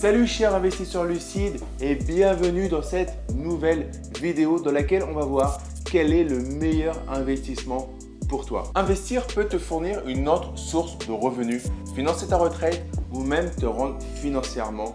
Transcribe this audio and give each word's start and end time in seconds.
Salut 0.00 0.28
chers 0.28 0.54
investisseurs 0.54 1.02
lucides 1.02 1.58
et 1.80 1.96
bienvenue 1.96 2.68
dans 2.68 2.82
cette 2.82 3.18
nouvelle 3.34 3.90
vidéo 4.20 4.60
dans 4.60 4.70
laquelle 4.70 5.02
on 5.02 5.12
va 5.12 5.24
voir 5.24 5.60
quel 5.90 6.12
est 6.12 6.22
le 6.22 6.38
meilleur 6.38 6.96
investissement 7.08 7.88
pour 8.28 8.46
toi. 8.46 8.70
Investir 8.76 9.26
peut 9.26 9.46
te 9.46 9.58
fournir 9.58 10.06
une 10.06 10.28
autre 10.28 10.56
source 10.56 10.96
de 10.98 11.10
revenus, 11.10 11.64
financer 11.96 12.28
ta 12.28 12.36
retraite 12.36 12.80
ou 13.12 13.24
même 13.24 13.50
te 13.50 13.66
rendre 13.66 13.98
financièrement 14.14 14.94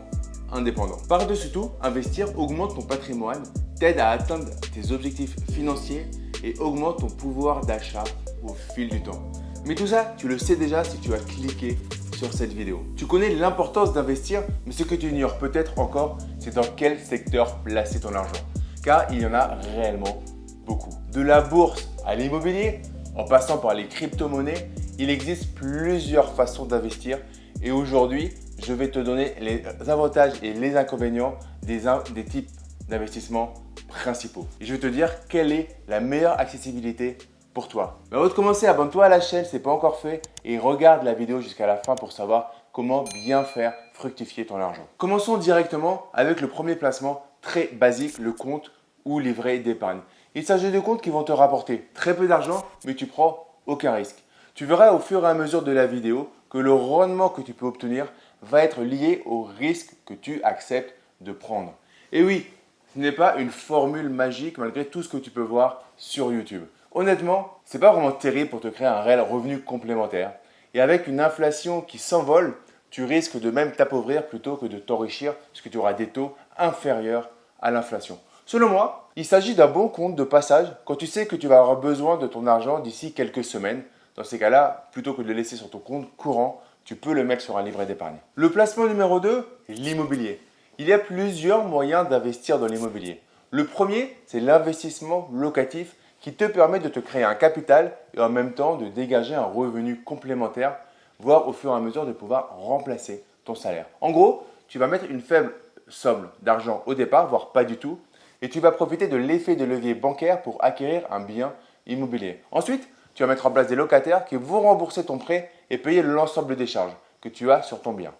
indépendant. 0.54 1.00
Par-dessus 1.10 1.50
tout, 1.50 1.72
investir 1.82 2.40
augmente 2.40 2.76
ton 2.76 2.84
patrimoine, 2.84 3.44
t'aide 3.78 4.00
à 4.00 4.12
atteindre 4.12 4.46
tes 4.74 4.94
objectifs 4.94 5.36
financiers 5.52 6.06
et 6.46 6.58
augmente 6.60 7.00
ton 7.00 7.08
pouvoir 7.08 7.66
d'achat 7.66 8.06
au 8.42 8.54
fil 8.74 8.88
du 8.88 9.04
temps. 9.04 9.34
Mais 9.66 9.76
tout 9.76 9.88
ça, 9.88 10.14
tu 10.18 10.30
le 10.30 10.38
sais 10.38 10.56
déjà 10.56 10.86
si 10.86 10.98
tu 11.00 11.14
as 11.14 11.20
cliqué 11.20 11.78
sur 12.24 12.34
cette 12.34 12.54
vidéo. 12.54 12.86
Tu 12.96 13.06
connais 13.06 13.36
l'importance 13.36 13.92
d'investir, 13.92 14.44
mais 14.66 14.72
ce 14.72 14.84
que 14.84 14.96
tu 14.96 15.10
ignores 15.10 15.38
peut-être 15.38 15.78
encore, 15.78 16.18
c'est 16.40 16.56
dans 16.56 16.64
quel 16.78 16.98
secteur 16.98 17.58
placer 17.60 18.00
ton 18.00 18.14
argent. 18.14 18.42
Car 18.82 19.08
il 19.12 19.22
y 19.22 19.26
en 19.26 19.34
a 19.34 19.58
réellement 19.76 20.24
beaucoup. 20.66 20.92
De 21.12 21.22
la 21.22 21.42
bourse 21.42 21.90
à 22.06 22.16
l'immobilier, 22.16 22.82
en 23.18 23.26
passant 23.26 23.58
par 23.58 23.74
les 23.74 23.88
crypto-monnaies, 23.88 24.70
il 24.98 25.10
existe 25.10 25.54
plusieurs 25.54 26.34
façons 26.34 26.66
d'investir 26.66 27.20
et 27.62 27.72
aujourd'hui, 27.72 28.32
je 28.66 28.72
vais 28.72 28.90
te 28.90 29.00
donner 29.00 29.34
les 29.42 29.64
avantages 29.90 30.34
et 30.42 30.54
les 30.54 30.78
inconvénients 30.78 31.36
des, 31.64 31.82
des 32.16 32.24
types 32.24 32.50
d'investissements 32.88 33.54
principaux. 33.90 34.48
Et 34.62 34.66
je 34.66 34.74
vais 34.74 34.80
te 34.80 34.88
dire 34.88 35.10
quelle 35.28 35.52
est 35.52 35.68
la 35.90 36.00
meilleure 36.00 36.40
accessibilité 36.40 37.18
pour 37.54 37.68
toi. 37.68 38.00
Avant 38.12 38.24
de 38.24 38.30
commencer, 38.30 38.68
abonne-toi 38.68 39.06
à 39.06 39.10
la 39.10 39.22
chaîne 39.22 39.46
si 39.46 39.52
ce 39.52 39.56
n'est 39.56 39.62
pas 39.62 39.72
encore 39.72 40.00
fait 40.00 40.22
et 40.44 40.58
regarde 40.58 41.04
la 41.04 41.14
vidéo 41.14 41.40
jusqu'à 41.40 41.68
la 41.68 41.78
fin 41.78 41.96
pour 41.96 42.12
savoir 42.12 42.54
comment 42.72 43.04
bien 43.04 43.44
faire 43.44 43.74
fructifier 43.94 44.46
ton 44.46 44.58
argent. 44.58 44.88
Commençons 44.98 45.38
directement 45.38 46.08
avec 46.14 46.42
le 46.42 46.48
premier 46.48 46.76
placement 46.76 47.26
très 47.42 47.68
basique, 47.68 48.18
le 48.18 48.34
compte 48.34 48.72
ou 49.06 49.20
livret 49.20 49.60
d'épargne. 49.60 50.00
Il 50.36 50.44
s'agit 50.44 50.72
de 50.72 50.80
comptes 50.80 51.02
qui 51.02 51.12
vont 51.12 51.24
te 51.24 51.32
rapporter 51.32 51.88
très 51.94 52.16
peu 52.16 52.28
d'argent, 52.28 52.66
mais 52.86 52.96
tu 52.96 53.06
prends 53.06 53.48
aucun 53.68 53.94
risque. 53.94 54.24
Tu 54.56 54.66
verras 54.66 54.92
au 54.92 55.00
fur 55.00 55.24
et 55.24 55.30
à 55.30 55.34
mesure 55.34 55.62
de 55.62 55.72
la 55.72 55.86
vidéo 55.86 56.30
que 56.50 56.58
le 56.58 56.74
rendement 56.74 57.30
que 57.30 57.42
tu 57.42 57.54
peux 57.54 57.66
obtenir 57.66 58.08
va 58.42 58.64
être 58.64 58.82
lié 58.82 59.22
au 59.26 59.44
risque 59.44 59.94
que 60.06 60.14
tu 60.14 60.42
acceptes 60.44 60.96
de 61.22 61.32
prendre. 61.32 61.74
Et 62.12 62.24
oui, 62.24 62.48
ce 62.94 63.00
n'est 63.00 63.12
pas 63.12 63.38
une 63.38 63.50
formule 63.50 64.10
magique 64.10 64.58
malgré 64.58 64.86
tout 64.86 65.02
ce 65.02 65.10
que 65.10 65.18
tu 65.18 65.32
peux 65.32 65.42
voir 65.42 65.84
sur 65.98 66.32
YouTube. 66.32 66.64
Honnêtement, 66.92 67.58
c'est 67.66 67.80
pas 67.80 67.92
vraiment 67.92 68.12
terrible 68.12 68.50
pour 68.50 68.62
te 68.62 68.68
créer 68.68 68.88
un 68.88 69.02
réel 69.02 69.22
revenu 69.22 69.62
complémentaire. 69.62 70.34
Et 70.76 70.82
avec 70.82 71.08
une 71.08 71.20
inflation 71.20 71.82
qui 71.82 71.98
s'envole, 71.98 72.56
tu 72.92 73.04
risques 73.04 73.40
de 73.40 73.50
même 73.50 73.72
t'appauvrir 73.72 74.28
plutôt 74.28 74.58
que 74.58 74.68
de 74.68 74.78
t'enrichir 74.78 75.34
puisque 75.52 75.72
tu 75.72 75.78
auras 75.78 75.94
des 75.94 76.08
taux 76.08 76.36
inférieurs 76.58 77.30
à 77.62 77.72
l'inflation. 77.72 78.20
Selon 78.46 78.70
moi, 78.70 79.10
il 79.16 79.26
s'agit 79.26 79.56
d'un 79.56 79.68
bon 79.68 79.88
compte 79.88 80.16
de 80.16 80.24
passage 80.24 80.68
quand 80.86 80.96
tu 80.96 81.08
sais 81.08 81.26
que 81.26 81.36
tu 81.36 81.48
vas 81.48 81.60
avoir 81.60 81.80
besoin 81.80 82.18
de 82.18 82.28
ton 82.28 82.46
argent 82.46 82.80
d'ici 82.80 83.14
quelques 83.14 83.44
semaines. 83.44 83.84
Dans 84.16 84.24
ces 84.24 84.38
cas-là, 84.38 84.90
plutôt 84.92 85.14
que 85.14 85.24
de 85.24 85.28
le 85.28 85.34
laisser 85.34 85.56
sur 85.56 85.72
ton 85.72 85.80
compte 85.80 86.16
courant, 86.16 86.62
tu 86.86 86.96
peux 86.96 87.14
le 87.14 87.24
mettre 87.24 87.42
sur 87.42 87.58
un 87.58 87.64
livret 87.64 87.88
d'épargne. 87.88 88.18
Le 88.36 88.52
placement 88.52 88.86
numéro 88.86 89.20
2 89.20 89.48
est 89.70 89.74
l'immobilier. 89.74 90.40
Il 90.80 90.88
y 90.88 90.94
a 90.94 90.98
plusieurs 90.98 91.66
moyens 91.66 92.10
d'investir 92.10 92.58
dans 92.58 92.66
l'immobilier. 92.66 93.22
Le 93.52 93.68
premier, 93.68 94.18
c'est 94.26 94.40
l'investissement 94.40 95.30
locatif 95.32 95.96
qui 96.20 96.34
te 96.34 96.46
permet 96.46 96.80
de 96.80 96.90
te 96.90 97.00
créer 97.00 97.24
un 97.24 97.36
capital 97.36 97.92
et 98.16 98.20
en 98.20 98.30
même 98.30 98.54
temps 98.54 98.78
de 98.78 98.88
dégager 98.88 99.36
un 99.36 99.46
revenu 99.46 100.02
complémentaire, 100.02 100.78
voire 101.20 101.48
au 101.48 101.54
fur 101.54 101.72
et 101.72 101.76
à 101.76 101.80
mesure 101.80 102.08
de 102.08 102.12
pouvoir 102.12 102.58
remplacer 102.58 103.24
ton 103.46 103.54
salaire. 103.54 103.86
En 104.02 104.10
gros, 104.10 104.48
tu 104.68 104.80
vas 104.80 104.88
mettre 104.88 105.06
une 105.08 105.22
faible 105.22 105.54
somme 105.90 106.28
d'argent 106.42 106.82
au 106.88 106.96
départ, 106.96 107.28
voire 107.28 107.52
pas 107.52 107.66
du 107.66 107.78
tout, 107.78 108.00
et 108.42 108.50
tu 108.50 108.60
vas 108.60 108.72
profiter 108.72 109.08
de 109.08 109.16
l'effet 109.16 109.56
de 109.56 109.66
levier 109.66 109.94
bancaire 109.94 110.42
pour 110.42 110.58
acquérir 110.64 111.04
un 111.12 111.20
bien 111.20 111.54
immobilier. 111.86 112.42
Ensuite, 112.52 112.90
tu 113.14 113.22
vas 113.22 113.30
mettre 113.30 113.46
en 113.46 113.52
place 113.52 113.68
des 113.68 113.76
locataires 113.76 114.26
qui 114.26 114.38
vont 114.38 114.62
rembourser 114.62 115.06
ton 115.06 115.20
prêt 115.20 115.52
et 115.70 115.78
payer 115.78 116.02
l'ensemble 116.02 116.56
des 116.56 116.66
charges 116.66 116.96
que 117.22 117.30
tu 117.30 117.52
as 117.52 117.62
sur 117.62 117.80
ton 117.80 117.94
bien. 117.94 118.12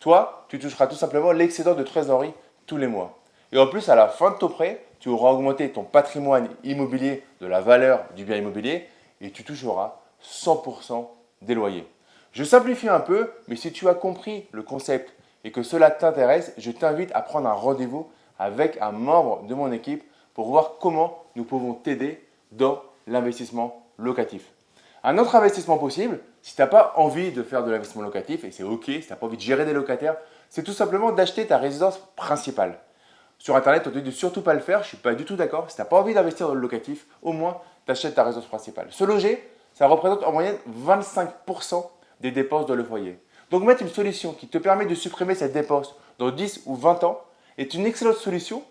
Toi, 0.00 0.46
tu 0.48 0.58
toucheras 0.58 0.86
tout 0.86 0.96
simplement 0.96 1.30
l'excédent 1.30 1.74
de 1.74 1.82
trésorerie 1.82 2.32
tous 2.66 2.78
les 2.78 2.86
mois. 2.86 3.18
Et 3.52 3.58
en 3.58 3.66
plus, 3.66 3.90
à 3.90 3.94
la 3.94 4.08
fin 4.08 4.30
de 4.30 4.36
ton 4.36 4.48
prêt, 4.48 4.82
tu 4.98 5.10
auras 5.10 5.30
augmenté 5.30 5.70
ton 5.70 5.82
patrimoine 5.82 6.48
immobilier 6.64 7.22
de 7.40 7.46
la 7.46 7.60
valeur 7.60 8.04
du 8.16 8.24
bien 8.24 8.36
immobilier 8.36 8.86
et 9.20 9.30
tu 9.30 9.44
toucheras 9.44 10.00
100% 10.24 11.06
des 11.42 11.54
loyers. 11.54 11.86
Je 12.32 12.44
simplifie 12.44 12.88
un 12.88 13.00
peu, 13.00 13.30
mais 13.46 13.56
si 13.56 13.72
tu 13.72 13.88
as 13.88 13.94
compris 13.94 14.46
le 14.52 14.62
concept 14.62 15.12
et 15.44 15.52
que 15.52 15.62
cela 15.62 15.90
t'intéresse, 15.90 16.54
je 16.56 16.70
t'invite 16.70 17.10
à 17.12 17.20
prendre 17.20 17.48
un 17.48 17.54
rendez-vous 17.54 18.08
avec 18.38 18.78
un 18.80 18.92
membre 18.92 19.42
de 19.42 19.54
mon 19.54 19.70
équipe 19.70 20.04
pour 20.32 20.48
voir 20.48 20.76
comment 20.80 21.24
nous 21.36 21.44
pouvons 21.44 21.74
t'aider 21.74 22.26
dans 22.52 22.80
l'investissement 23.06 23.84
locatif. 23.98 24.50
Un 25.04 25.18
autre 25.18 25.36
investissement 25.36 25.76
possible, 25.76 26.20
si 26.42 26.54
tu 26.54 26.60
n'as 26.60 26.66
pas 26.66 26.94
envie 26.96 27.32
de 27.32 27.42
faire 27.42 27.64
de 27.64 27.70
l'investissement 27.70 28.02
locatif, 28.02 28.44
et 28.44 28.50
c'est 28.50 28.62
OK, 28.62 28.84
si 28.86 29.00
tu 29.00 29.10
n'as 29.10 29.16
pas 29.16 29.26
envie 29.26 29.36
de 29.36 29.42
gérer 29.42 29.64
des 29.64 29.72
locataires, 29.72 30.16
c'est 30.48 30.62
tout 30.62 30.72
simplement 30.72 31.12
d'acheter 31.12 31.46
ta 31.46 31.58
résidence 31.58 31.98
principale. 32.16 32.78
Sur 33.38 33.56
Internet, 33.56 33.86
on 33.86 33.90
te 33.90 33.98
dit 33.98 34.04
de 34.04 34.10
surtout 34.10 34.42
pas 34.42 34.54
le 34.54 34.60
faire, 34.60 34.78
je 34.80 34.84
ne 34.84 34.88
suis 34.88 34.96
pas 34.96 35.14
du 35.14 35.24
tout 35.24 35.36
d'accord. 35.36 35.70
Si 35.70 35.76
tu 35.76 35.82
n'as 35.82 35.86
pas 35.86 35.98
envie 35.98 36.12
d'investir 36.12 36.48
dans 36.48 36.54
le 36.54 36.60
locatif, 36.60 37.06
au 37.22 37.32
moins, 37.32 37.58
tu 37.86 37.92
achètes 37.92 38.14
ta 38.14 38.24
résidence 38.24 38.46
principale. 38.46 38.88
Se 38.90 39.04
loger, 39.04 39.48
ça 39.72 39.86
représente 39.86 40.22
en 40.24 40.32
moyenne 40.32 40.56
25% 40.86 41.86
des 42.20 42.30
dépenses 42.30 42.66
dans 42.66 42.74
le 42.74 42.84
foyer. 42.84 43.18
Donc 43.50 43.64
mettre 43.64 43.82
une 43.82 43.88
solution 43.88 44.32
qui 44.32 44.46
te 44.46 44.58
permet 44.58 44.86
de 44.86 44.94
supprimer 44.94 45.34
cette 45.34 45.52
dépense 45.52 45.94
dans 46.18 46.30
10 46.30 46.62
ou 46.66 46.76
20 46.76 47.04
ans 47.04 47.20
est 47.58 47.74
une 47.74 47.86
excellente 47.86 48.16
solution 48.16 48.62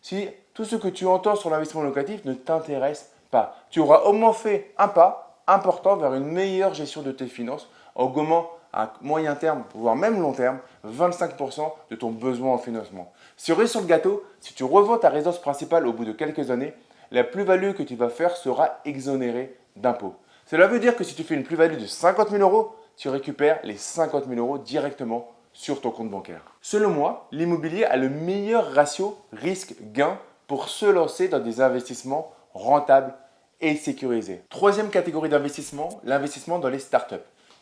si 0.00 0.28
tout 0.54 0.64
ce 0.64 0.76
que 0.76 0.88
tu 0.88 1.06
entends 1.06 1.36
sur 1.36 1.50
l'investissement 1.50 1.82
locatif 1.82 2.24
ne 2.24 2.34
t'intéresse 2.34 3.10
pas. 3.30 3.56
Tu 3.70 3.80
auras 3.80 4.02
au 4.02 4.12
moins 4.12 4.32
fait 4.32 4.72
un 4.78 4.88
pas 4.88 5.33
important 5.46 5.96
vers 5.96 6.14
une 6.14 6.26
meilleure 6.26 6.74
gestion 6.74 7.02
de 7.02 7.12
tes 7.12 7.26
finances 7.26 7.68
en 7.94 8.06
gommant 8.06 8.50
à 8.72 8.92
moyen 9.02 9.36
terme, 9.36 9.64
voire 9.74 9.94
même 9.94 10.20
long 10.20 10.32
terme, 10.32 10.58
25% 10.86 11.72
de 11.90 11.96
ton 11.96 12.10
besoin 12.10 12.54
en 12.54 12.58
financement. 12.58 13.12
Cerise 13.36 13.70
sur 13.70 13.80
le 13.80 13.86
gâteau, 13.86 14.24
si 14.40 14.52
tu 14.52 14.64
revends 14.64 14.98
ta 14.98 15.10
résidence 15.10 15.40
principale 15.40 15.86
au 15.86 15.92
bout 15.92 16.04
de 16.04 16.12
quelques 16.12 16.50
années, 16.50 16.74
la 17.12 17.22
plus-value 17.22 17.72
que 17.72 17.84
tu 17.84 17.94
vas 17.94 18.08
faire 18.08 18.36
sera 18.36 18.80
exonérée 18.84 19.56
d'impôts. 19.76 20.14
Cela 20.46 20.66
veut 20.66 20.80
dire 20.80 20.96
que 20.96 21.04
si 21.04 21.14
tu 21.14 21.22
fais 21.22 21.36
une 21.36 21.44
plus-value 21.44 21.78
de 21.78 21.86
50 21.86 22.30
000 22.30 22.42
euros, 22.42 22.74
tu 22.96 23.08
récupères 23.08 23.60
les 23.62 23.76
50 23.76 24.26
000 24.28 24.40
euros 24.40 24.58
directement 24.58 25.30
sur 25.52 25.80
ton 25.80 25.90
compte 25.90 26.10
bancaire. 26.10 26.42
Selon 26.60 26.90
moi, 26.90 27.28
l'immobilier 27.30 27.84
a 27.84 27.96
le 27.96 28.08
meilleur 28.08 28.72
ratio 28.72 29.16
risque-gain 29.32 30.18
pour 30.48 30.68
se 30.68 30.86
lancer 30.86 31.28
dans 31.28 31.38
des 31.38 31.60
investissements 31.60 32.32
rentables 32.52 33.14
et 33.60 33.76
sécurisés. 33.76 34.42
Troisième 34.50 34.90
catégorie 34.90 35.28
d'investissement, 35.28 36.00
l'investissement 36.04 36.58
dans 36.58 36.68
les 36.68 36.78
startups. 36.78 37.14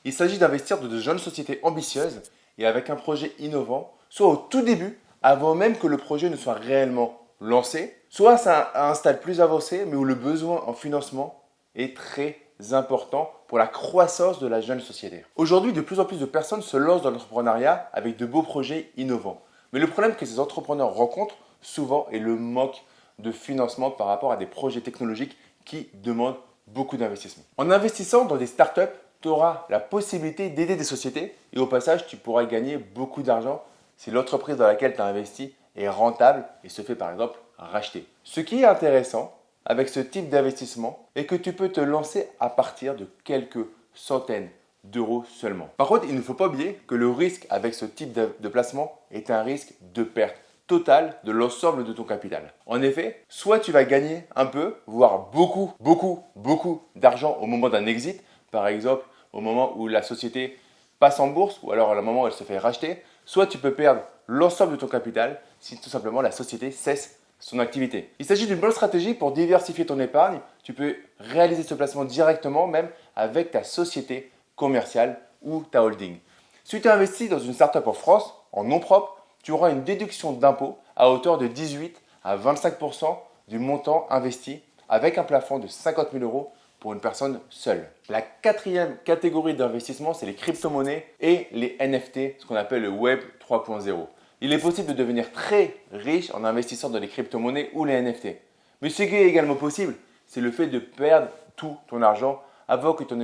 Il 0.05 0.13
s'agit 0.13 0.39
d'investir 0.39 0.79
dans 0.79 0.89
de 0.89 0.99
jeunes 0.99 1.19
sociétés 1.19 1.61
ambitieuses 1.63 2.23
et 2.59 2.67
avec 2.67 2.91
un 2.91 2.97
projet 2.97 3.33
innovant, 3.39 3.93
soit 4.09 4.29
au 4.29 4.37
tout 4.37 4.63
début, 4.63 4.99
avant 5.23 5.55
même 5.55 5.77
que 5.77 5.87
le 5.87 5.97
projet 5.97 6.29
ne 6.29 6.37
soit 6.37 6.55
réellement 6.55 7.21
lancé, 7.41 7.97
soit 8.09 8.47
à 8.47 8.91
un 8.91 8.95
stade 8.95 9.21
plus 9.21 9.41
avancé, 9.41 9.85
mais 9.87 9.97
où 9.97 10.05
le 10.05 10.15
besoin 10.15 10.63
en 10.67 10.73
financement 10.73 11.43
est 11.75 11.97
très 11.97 12.39
important 12.73 13.33
pour 13.49 13.59
la 13.59 13.67
croissance 13.67 14.39
de 14.39 14.47
la 14.47 14.61
jeune 14.61 14.81
société. 14.81 15.25
Aujourd'hui, 15.37 15.73
de 15.73 15.81
plus 15.81 16.01
en 16.01 16.05
plus 16.05 16.19
de 16.19 16.27
personnes 16.27 16.63
se 16.63 16.77
lancent 16.77 17.03
dans 17.03 17.11
l'entrepreneuriat 17.11 17.89
avec 17.93 18.17
de 18.17 18.27
beaux 18.27 18.43
projets 18.43 18.91
innovants. 18.97 19.43
Mais 19.73 19.81
le 19.81 19.87
problème 19.87 20.15
que 20.15 20.27
ces 20.27 20.39
entrepreneurs 20.39 20.95
rencontrent 20.95 21.39
souvent 21.61 22.07
est 22.13 22.19
le 22.19 22.37
manque 22.37 22.83
de 23.19 23.33
financement 23.33 23.91
par 23.91 24.07
rapport 24.07 24.33
à 24.33 24.37
des 24.37 24.47
projets 24.47 24.81
technologiques 24.81 25.37
qui 25.65 25.89
demandent 25.95 26.39
beaucoup 26.67 26.97
d'investissement. 26.97 27.45
En 27.57 27.71
investissant 27.71 28.25
dans 28.25 28.37
des 28.37 28.47
startups, 28.47 28.93
tu 29.21 29.29
auras 29.29 29.67
la 29.69 29.81
possibilité 29.81 30.51
d'aider 30.51 30.77
des 30.77 30.85
sociétés 30.85 31.35
et 31.53 31.59
au 31.59 31.67
passage, 31.67 32.07
tu 32.07 32.17
pourras 32.17 32.45
gagner 32.45 32.77
beaucoup 32.77 33.23
d'argent 33.23 33.63
si 33.97 34.11
l'entreprise 34.11 34.57
dans 34.57 34.67
laquelle 34.67 34.95
tu 34.95 35.01
as 35.01 35.07
investi 35.07 35.55
est 35.77 35.89
rentable 35.89 36.45
et 36.65 36.69
se 36.69 36.83
fait 36.83 36.97
par 36.97 37.11
exemple 37.11 37.39
racheter. 37.57 38.07
Ce 38.25 38.41
qui 38.41 38.63
est 38.63 38.67
intéressant, 38.67 39.37
avec 39.65 39.89
ce 39.89 40.01
type 40.01 40.29
d'investissement 40.29 41.09
est 41.15 41.27
que 41.27 41.37
tu 41.37 41.53
peux 41.53 41.69
te 41.69 41.81
lancer 41.81 42.29
à 42.41 42.51
partir 42.51 42.97
de 42.97 43.07
quelques 43.25 43.65
centaines 43.95 44.49
d'euros 44.83 45.25
seulement. 45.25 45.69
Par 45.77 45.87
contre, 45.87 46.07
il 46.09 46.17
ne 46.17 46.21
faut 46.21 46.35
pas 46.35 46.49
oublier 46.49 46.81
que 46.89 46.97
le 46.97 47.09
risque 47.09 47.47
avec 47.49 47.75
ce 47.75 47.85
type 47.85 48.13
de 48.13 48.49
placement 48.49 48.99
est 49.13 49.31
un 49.31 49.43
risque 49.43 49.75
de 49.95 50.03
perte 50.03 50.37
totale 50.73 51.19
de 51.25 51.33
l'ensemble 51.33 51.85
de 51.85 51.93
ton 51.93 52.05
capital. 52.05 52.51
En 52.65 52.81
effet, 52.81 53.23
soit 53.29 53.59
tu 53.59 53.73
vas 53.73 53.85
gagner 53.85 54.25
un 54.35 54.47
peu, 54.47 54.77
voire 54.87 55.29
beaucoup, 55.31 55.75
beaucoup, 55.81 56.25
beaucoup 56.35 56.81
d'argent 56.97 57.37
au 57.43 57.47
moment 57.47 57.69
d'un 57.69 57.85
exit, 57.85 58.25
par 58.51 58.67
exemple 58.69 59.05
au 59.35 59.43
moment 59.43 59.75
où 59.77 59.87
la 59.87 60.01
société 60.01 60.59
passe 60.99 61.21
en 61.21 61.27
bourse 61.29 61.61
ou 61.63 61.73
alors 61.73 61.91
au 61.91 62.01
moment 62.01 62.23
où 62.23 62.27
elle 62.27 62.33
se 62.33 62.45
fait 62.45 62.57
racheter, 62.57 63.03
soit 63.27 63.47
tu 63.47 63.59
peux 63.59 63.75
perdre 63.75 64.01
l'ensemble 64.27 64.73
de 64.73 64.77
ton 64.79 64.87
capital 64.87 65.43
si 65.61 65.79
tout 65.79 65.91
simplement 65.91 66.23
la 66.23 66.31
société 66.31 66.71
cesse 66.71 67.19
son 67.39 67.59
activité. 67.59 68.11
Il 68.19 68.25
s'agit 68.25 68.47
d'une 68.47 68.59
bonne 68.59 68.73
stratégie 68.73 69.13
pour 69.13 69.33
diversifier 69.33 69.85
ton 69.85 70.01
épargne. 70.01 70.41
Tu 70.63 70.73
peux 70.73 70.97
réaliser 71.19 71.65
ce 71.65 71.75
placement 71.75 72.07
directement 72.07 72.67
même 72.67 72.89
avec 73.15 73.51
ta 73.51 73.63
société 73.63 74.33
commerciale 74.57 75.21
ou 75.43 75.65
ta 75.71 75.83
holding. 75.83 76.17
Si 76.65 76.81
tu 76.81 76.89
investis 76.89 77.29
dans 77.29 77.41
une 77.41 77.53
startup 77.53 77.87
en 77.87 77.93
France, 77.93 78.33
en 78.53 78.65
nom 78.65 78.81
propre, 78.81 79.19
tu 79.43 79.53
auras 79.53 79.71
une 79.71 79.85
déduction 79.85 80.33
d'impôt 80.33 80.79
à 80.97 81.11
hauteur 81.11 81.39
de 81.39 81.47
18 81.47 82.01
à 82.25 82.37
25% 82.37 83.17
du 83.49 83.59
montant 83.59 84.07
investi 84.11 84.61
avec 84.89 85.19
un 85.19 85.25
plafond 85.25 85.59
de 85.59 85.67
50 85.67 86.13
000 86.13 86.25
euros 86.25 86.53
pour 86.79 86.93
une 86.93 87.01
personne 87.01 87.41
seule. 87.49 87.89
La 88.09 88.23
quatrième 88.23 88.97
catégorie 89.05 89.55
d'investissement, 89.55 90.15
c'est 90.15 90.27
les 90.27 90.35
crypto-monnaies 90.35 91.07
et 91.21 91.47
les 91.53 91.77
NFT, 91.81 92.41
ce 92.41 92.47
qu'on 92.47 92.57
appelle 92.57 92.83
le 92.83 92.89
Web 92.89 93.21
3.0. 93.49 94.07
Il 94.41 94.53
est 94.53 94.59
possible 94.59 94.89
de 94.89 94.93
devenir 94.93 95.31
très 95.33 95.77
riche 95.93 96.33
en 96.35 96.45
investissant 96.45 96.91
dans 96.91 96.99
les 96.99 97.09
crypto-monnaies 97.09 97.71
ou 97.75 97.85
les 97.85 98.01
NFT. 98.01 98.37
Mais 98.81 98.91
ce 98.91 99.05
qui 99.05 99.15
est 99.15 99.29
également 99.29 99.55
possible, 99.55 99.95
c'est 100.27 100.41
le 100.41 100.51
fait 100.51 100.67
de 100.67 100.81
perdre 100.81 101.29
tout 101.55 101.77
ton 101.89 102.03
argent 102.03 102.43
avant 102.67 102.95
que, 102.95 103.05
tu 103.05 103.15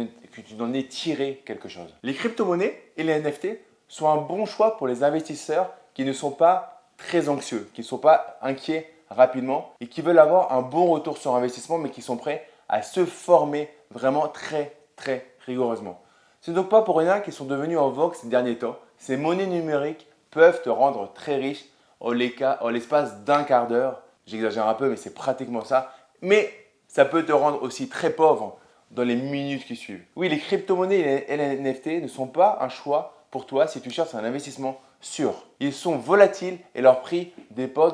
n'en 0.56 0.72
aies 0.72 0.84
tiré 0.84 1.42
quelque 1.44 1.68
chose. 1.68 1.92
Les 2.02 2.14
crypto-monnaies 2.14 2.80
et 2.96 3.02
les 3.02 3.18
NFT 3.20 3.58
sont 3.88 4.08
un 4.08 4.18
bon 4.18 4.46
choix 4.46 4.76
pour 4.76 4.86
les 4.86 5.02
investisseurs 5.02 5.72
qui 5.98 6.04
ne 6.04 6.12
sont 6.12 6.30
pas 6.30 6.84
très 6.96 7.28
anxieux, 7.28 7.68
qui 7.74 7.80
ne 7.80 7.86
sont 7.86 7.98
pas 7.98 8.38
inquiets 8.40 8.88
rapidement 9.10 9.72
et 9.80 9.88
qui 9.88 10.00
veulent 10.00 10.20
avoir 10.20 10.52
un 10.52 10.62
bon 10.62 10.86
retour 10.86 11.18
sur 11.18 11.34
investissement 11.34 11.76
mais 11.76 11.90
qui 11.90 12.02
sont 12.02 12.16
prêts 12.16 12.48
à 12.68 12.82
se 12.82 13.04
former 13.04 13.68
vraiment 13.90 14.28
très 14.28 14.76
très 14.94 15.26
rigoureusement. 15.44 16.00
C'est 16.40 16.52
donc 16.52 16.68
pas 16.68 16.82
pour 16.82 16.98
rien 16.98 17.18
qu'ils 17.18 17.32
sont 17.32 17.46
devenus 17.46 17.78
en 17.78 17.90
vogue 17.90 18.14
ces 18.14 18.28
derniers 18.28 18.58
temps. 18.58 18.76
Ces 18.96 19.16
monnaies 19.16 19.48
numériques 19.48 20.06
peuvent 20.30 20.62
te 20.62 20.68
rendre 20.68 21.12
très 21.14 21.34
riche 21.34 21.64
en 21.98 22.12
l'espace 22.12 23.24
d'un 23.24 23.42
quart 23.42 23.66
d'heure. 23.66 24.00
J'exagère 24.24 24.68
un 24.68 24.74
peu 24.74 24.88
mais 24.90 24.96
c'est 24.96 25.14
pratiquement 25.14 25.64
ça. 25.64 25.92
Mais 26.22 26.48
ça 26.86 27.06
peut 27.06 27.24
te 27.24 27.32
rendre 27.32 27.60
aussi 27.60 27.88
très 27.88 28.10
pauvre 28.10 28.56
dans 28.92 29.02
les 29.02 29.16
minutes 29.16 29.64
qui 29.64 29.74
suivent. 29.74 30.04
Oui, 30.14 30.28
les 30.28 30.38
crypto-monnaies 30.38 31.24
et 31.26 31.36
les 31.36 31.56
NFT 31.56 32.02
ne 32.02 32.08
sont 32.08 32.28
pas 32.28 32.58
un 32.60 32.68
choix 32.68 33.24
pour 33.32 33.46
toi 33.46 33.66
si 33.66 33.80
tu 33.80 33.90
cherches 33.90 34.14
un 34.14 34.22
investissement 34.22 34.80
sûr. 35.00 35.46
Ils 35.60 35.72
sont 35.72 35.96
volatiles 35.96 36.58
et 36.74 36.80
leur 36.80 37.00
prix 37.00 37.32
dépend 37.50 37.92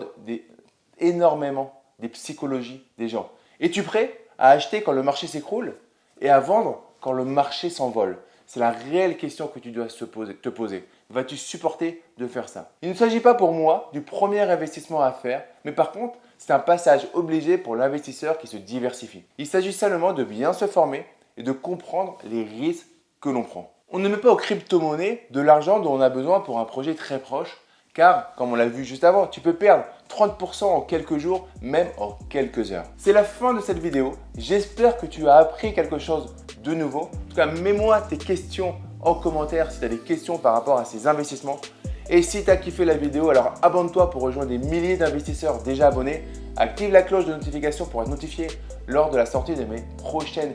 énormément 0.99 1.83
des 1.99 2.09
psychologies 2.09 2.85
des 2.99 3.09
gens. 3.09 3.31
Es-tu 3.61 3.83
prêt 3.83 4.19
à 4.39 4.51
acheter 4.51 4.83
quand 4.83 4.93
le 4.93 5.03
marché 5.03 5.27
s'écroule 5.27 5.77
et 6.21 6.29
à 6.29 6.41
vendre 6.41 6.83
quand 7.01 7.12
le 7.12 7.25
marché 7.25 7.71
s'envole? 7.71 8.19
C'est 8.47 8.61
la 8.61 8.71
réelle 8.71 9.17
question 9.17 9.47
que 9.47 9.59
tu 9.59 9.71
dois 9.71 9.87
te 9.87 10.49
poser. 10.49 10.87
Vas-tu 11.09 11.37
supporter 11.37 12.03
de 12.19 12.27
faire 12.27 12.49
ça? 12.49 12.73
Il 12.83 12.91
ne 12.91 12.95
s'agit 12.95 13.21
pas 13.21 13.35
pour 13.35 13.53
moi 13.53 13.89
du 13.93 14.03
premier 14.03 14.41
investissement 14.41 15.00
à 15.00 15.12
faire, 15.12 15.45
mais 15.65 15.73
par 15.73 15.93
contre, 15.93 16.19
c'est 16.37 16.53
un 16.53 16.59
passage 16.59 17.09
obligé 17.15 17.57
pour 17.57 17.75
l'investisseur 17.75 18.37
qui 18.39 18.47
se 18.47 18.59
diversifie. 18.59 19.25
Il 19.39 19.47
s'agit 19.47 19.73
seulement 19.73 20.12
de 20.12 20.25
bien 20.25 20.53
se 20.53 20.67
former 20.67 21.07
et 21.39 21.43
de 21.43 21.53
comprendre 21.53 22.19
les 22.25 22.45
risques 22.45 22.87
que 23.21 23.31
l'on 23.31 23.45
prend. 23.45 23.74
On 23.96 24.00
ne 24.00 24.08
met 24.08 24.17
pas 24.17 24.32
aux 24.32 24.37
crypto-monnaies 24.37 25.25
de 25.31 25.41
l'argent 25.41 25.79
dont 25.79 25.93
on 25.93 26.00
a 26.00 26.08
besoin 26.08 26.41
pour 26.41 26.58
un 26.58 26.64
projet 26.64 26.94
très 26.94 27.20
proche, 27.20 27.58
car, 27.94 28.35
comme 28.35 28.50
on 28.50 28.56
l'a 28.56 28.67
vu 28.67 28.85
juste 28.85 29.05
avant, 29.05 29.29
tu 29.29 29.41
peux 29.41 29.52
perdre 29.52 29.85
30% 30.11 30.64
en 30.64 30.81
quelques 30.81 31.19
jours, 31.19 31.46
même 31.62 31.87
en 31.99 32.19
quelques 32.29 32.73
heures. 32.73 32.87
C'est 32.96 33.12
la 33.12 33.23
fin 33.23 33.55
de 33.55 33.61
cette 33.61 33.79
vidéo. 33.79 34.17
J'espère 34.37 34.96
que 34.96 35.06
tu 35.06 35.29
as 35.29 35.37
appris 35.37 35.75
quelque 35.75 36.00
chose 36.00 36.35
de 36.64 36.75
nouveau. 36.75 37.02
En 37.02 37.29
tout 37.31 37.37
cas, 37.37 37.46
mets-moi 37.46 38.00
tes 38.00 38.19
questions 38.19 38.75
en 39.00 39.14
commentaire 39.14 39.70
si 39.70 39.79
tu 39.79 39.85
as 39.85 39.88
des 39.88 40.00
questions 40.00 40.38
par 40.38 40.55
rapport 40.55 40.76
à 40.76 40.85
ces 40.85 41.06
investissements. 41.06 41.61
Et 42.11 42.20
si 42.23 42.43
tu 42.43 42.50
as 42.50 42.56
kiffé 42.56 42.85
la 42.85 42.94
vidéo, 42.94 43.31
alors 43.31 43.55
abonne-toi 43.62 44.11
pour 44.11 44.23
rejoindre 44.23 44.49
des 44.49 44.58
milliers 44.58 44.97
d'investisseurs 44.97 45.62
déjà 45.62 45.87
abonnés. 45.87 46.25
Active 46.56 46.90
la 46.90 47.02
cloche 47.02 47.26
de 47.26 47.32
notification 47.32 47.87
pour 47.87 48.02
être 48.02 48.08
notifié 48.08 48.49
lors 48.88 49.11
de 49.11 49.17
la 49.17 49.25
sortie 49.25 49.55
de 49.55 49.62
mes 49.62 49.85
prochaines 49.99 50.55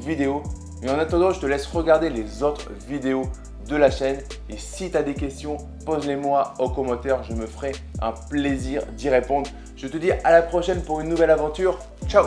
vidéos. 0.00 0.42
Et 0.82 0.90
en 0.90 0.98
attendant, 0.98 1.30
je 1.32 1.40
te 1.40 1.46
laisse 1.46 1.66
regarder 1.66 2.10
les 2.10 2.42
autres 2.42 2.70
vidéos 2.88 3.24
de 3.68 3.76
la 3.76 3.90
chaîne. 3.90 4.18
Et 4.48 4.56
si 4.56 4.90
tu 4.90 4.96
as 4.96 5.02
des 5.02 5.14
questions, 5.14 5.58
pose-les-moi 5.84 6.54
en 6.58 6.68
commentaire. 6.68 7.22
Je 7.24 7.34
me 7.34 7.46
ferai 7.46 7.72
un 8.00 8.12
plaisir 8.12 8.84
d'y 8.96 9.08
répondre. 9.08 9.48
Je 9.76 9.86
te 9.86 9.96
dis 9.96 10.10
à 10.12 10.32
la 10.32 10.42
prochaine 10.42 10.82
pour 10.82 11.00
une 11.00 11.08
nouvelle 11.08 11.30
aventure. 11.30 11.78
Ciao 12.06 12.26